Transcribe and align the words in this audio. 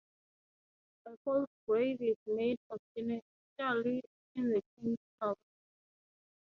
A 1.05 1.11
false 1.23 1.47
grave 1.67 2.01
is 2.01 2.17
made 2.25 2.57
ostentatiously 2.71 4.01
in 4.35 4.49
the 4.49 4.61
king's 4.79 4.97
house. 5.21 5.37